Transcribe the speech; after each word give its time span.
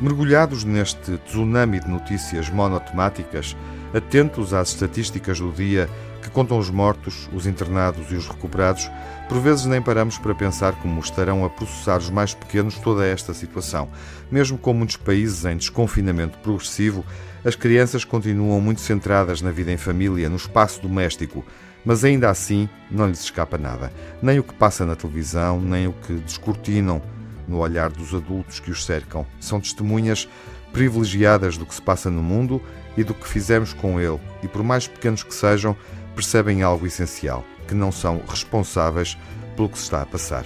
Mergulhados 0.00 0.64
neste 0.64 1.18
tsunami 1.18 1.78
de 1.78 1.88
notícias 1.88 2.48
monotemáticas, 2.48 3.54
atentos 3.92 4.54
às 4.54 4.70
estatísticas 4.70 5.38
do 5.38 5.52
dia 5.52 5.90
que 6.22 6.30
contam 6.30 6.58
os 6.58 6.70
mortos, 6.70 7.28
os 7.32 7.46
internados 7.46 8.10
e 8.10 8.14
os 8.14 8.26
recuperados, 8.26 8.90
por 9.28 9.38
vezes 9.40 9.66
nem 9.66 9.82
paramos 9.82 10.18
para 10.18 10.34
pensar 10.34 10.72
como 10.76 11.00
estarão 11.00 11.44
a 11.44 11.50
processar 11.50 11.98
os 11.98 12.10
mais 12.10 12.34
pequenos 12.34 12.78
toda 12.78 13.06
esta 13.06 13.34
situação. 13.34 13.90
Mesmo 14.30 14.56
com 14.56 14.72
muitos 14.72 14.96
países 14.96 15.44
em 15.44 15.56
desconfinamento 15.56 16.38
progressivo, 16.38 17.04
as 17.44 17.54
crianças 17.54 18.04
continuam 18.04 18.60
muito 18.60 18.80
centradas 18.80 19.42
na 19.42 19.50
vida 19.50 19.72
em 19.72 19.76
família, 19.76 20.28
no 20.28 20.36
espaço 20.36 20.80
doméstico 20.80 21.44
mas 21.84 22.04
ainda 22.04 22.30
assim 22.30 22.68
não 22.90 23.08
lhes 23.08 23.20
escapa 23.20 23.56
nada. 23.56 23.92
Nem 24.22 24.38
o 24.38 24.42
que 24.42 24.54
passa 24.54 24.84
na 24.84 24.96
televisão, 24.96 25.60
nem 25.60 25.86
o 25.86 25.92
que 25.92 26.14
descortinam 26.14 27.02
no 27.46 27.58
olhar 27.58 27.90
dos 27.90 28.14
adultos 28.14 28.60
que 28.60 28.70
os 28.70 28.84
cercam. 28.84 29.26
São 29.40 29.60
testemunhas 29.60 30.28
privilegiadas 30.72 31.56
do 31.56 31.66
que 31.66 31.74
se 31.74 31.82
passa 31.82 32.10
no 32.10 32.22
mundo 32.22 32.62
e 32.96 33.02
do 33.02 33.14
que 33.14 33.28
fizemos 33.28 33.72
com 33.72 34.00
ele, 34.00 34.20
e 34.42 34.48
por 34.48 34.62
mais 34.62 34.86
pequenos 34.86 35.22
que 35.22 35.34
sejam, 35.34 35.76
percebem 36.14 36.62
algo 36.62 36.86
essencial, 36.86 37.44
que 37.66 37.74
não 37.74 37.90
são 37.90 38.22
responsáveis 38.28 39.16
pelo 39.56 39.68
que 39.68 39.78
se 39.78 39.84
está 39.84 40.02
a 40.02 40.06
passar. 40.06 40.44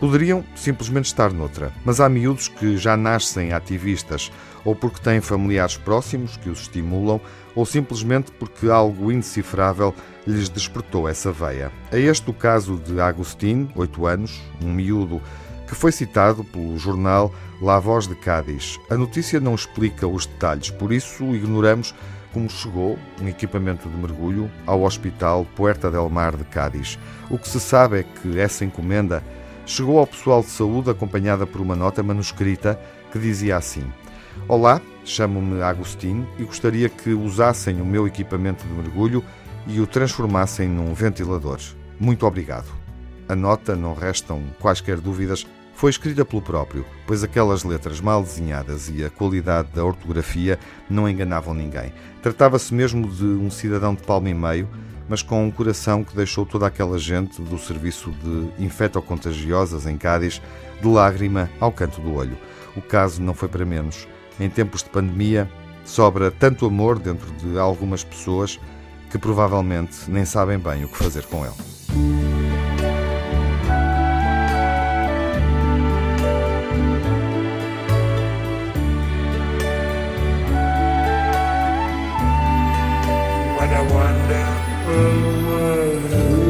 Poderiam 0.00 0.42
simplesmente 0.56 1.04
estar 1.04 1.30
noutra, 1.30 1.70
mas 1.84 2.00
há 2.00 2.08
miúdos 2.08 2.48
que 2.48 2.78
já 2.78 2.96
nascem 2.96 3.52
ativistas, 3.52 4.32
ou 4.64 4.74
porque 4.74 4.98
têm 4.98 5.20
familiares 5.20 5.76
próximos 5.76 6.38
que 6.38 6.48
os 6.48 6.62
estimulam, 6.62 7.20
ou 7.54 7.66
simplesmente 7.66 8.32
porque 8.32 8.70
algo 8.70 9.12
indecifrável 9.12 9.94
lhes 10.26 10.48
despertou 10.48 11.06
essa 11.06 11.30
veia. 11.30 11.70
É 11.92 12.00
este 12.00 12.30
o 12.30 12.32
caso 12.32 12.76
de 12.78 12.98
Agostinho, 12.98 13.70
8 13.74 14.06
anos, 14.06 14.40
um 14.64 14.72
miúdo 14.72 15.20
que 15.68 15.74
foi 15.74 15.92
citado 15.92 16.42
pelo 16.44 16.78
jornal 16.78 17.30
La 17.60 17.78
Voz 17.78 18.06
de 18.06 18.14
Cádiz. 18.14 18.80
A 18.88 18.96
notícia 18.96 19.38
não 19.38 19.54
explica 19.54 20.06
os 20.06 20.24
detalhes, 20.24 20.70
por 20.70 20.92
isso 20.92 21.24
ignoramos 21.34 21.94
como 22.32 22.48
chegou 22.48 22.98
um 23.20 23.28
equipamento 23.28 23.86
de 23.86 23.96
mergulho 23.98 24.50
ao 24.66 24.82
Hospital 24.82 25.46
Puerta 25.54 25.90
del 25.90 26.08
Mar 26.08 26.36
de 26.36 26.44
Cádiz. 26.44 26.98
O 27.28 27.36
que 27.36 27.48
se 27.48 27.60
sabe 27.60 28.00
é 28.00 28.02
que 28.02 28.38
essa 28.38 28.64
encomenda 28.64 29.22
chegou 29.70 30.00
ao 30.00 30.06
pessoal 30.06 30.40
de 30.42 30.48
saúde 30.48 30.90
acompanhada 30.90 31.46
por 31.46 31.60
uma 31.60 31.76
nota 31.76 32.02
manuscrita 32.02 32.78
que 33.12 33.18
dizia 33.18 33.56
assim: 33.56 33.84
Olá, 34.48 34.80
chamo-me 35.04 35.62
Agostinho 35.62 36.28
e 36.38 36.42
gostaria 36.42 36.88
que 36.88 37.10
usassem 37.10 37.80
o 37.80 37.86
meu 37.86 38.06
equipamento 38.06 38.66
de 38.66 38.72
mergulho 38.72 39.24
e 39.68 39.80
o 39.80 39.86
transformassem 39.86 40.68
num 40.68 40.92
ventilador. 40.92 41.60
Muito 42.00 42.26
obrigado. 42.26 42.66
A 43.28 43.36
nota, 43.36 43.76
não 43.76 43.94
restam 43.94 44.42
quaisquer 44.58 44.98
dúvidas, 44.98 45.46
foi 45.72 45.90
escrita 45.90 46.24
pelo 46.24 46.42
próprio, 46.42 46.84
pois 47.06 47.22
aquelas 47.22 47.62
letras 47.62 48.00
mal 48.00 48.22
desenhadas 48.22 48.90
e 48.92 49.04
a 49.04 49.08
qualidade 49.08 49.68
da 49.72 49.84
ortografia 49.84 50.58
não 50.90 51.08
enganavam 51.08 51.54
ninguém. 51.54 51.92
Tratava-se 52.20 52.74
mesmo 52.74 53.08
de 53.08 53.24
um 53.24 53.48
cidadão 53.48 53.94
de 53.94 54.02
palmo 54.02 54.26
e 54.26 54.34
meio, 54.34 54.68
mas 55.10 55.22
com 55.22 55.44
um 55.44 55.50
coração 55.50 56.04
que 56.04 56.14
deixou 56.14 56.46
toda 56.46 56.68
aquela 56.68 56.96
gente 56.96 57.42
do 57.42 57.58
serviço 57.58 58.12
de 58.12 58.64
infectocontagiosas 58.64 59.84
em 59.84 59.98
Cádiz 59.98 60.40
de 60.80 60.86
lágrima 60.86 61.50
ao 61.58 61.72
canto 61.72 62.00
do 62.00 62.14
olho. 62.14 62.38
O 62.76 62.80
caso 62.80 63.20
não 63.20 63.34
foi 63.34 63.48
para 63.48 63.66
menos. 63.66 64.06
Em 64.38 64.48
tempos 64.48 64.84
de 64.84 64.90
pandemia, 64.90 65.50
sobra 65.84 66.30
tanto 66.30 66.64
amor 66.64 67.00
dentro 67.00 67.28
de 67.32 67.58
algumas 67.58 68.04
pessoas 68.04 68.60
que 69.10 69.18
provavelmente 69.18 70.08
nem 70.08 70.24
sabem 70.24 70.60
bem 70.60 70.84
o 70.84 70.88
que 70.88 70.96
fazer 70.96 71.24
com 71.24 71.44
ele. 71.44 71.54
What 83.90 84.79
Oh. 84.92 86.49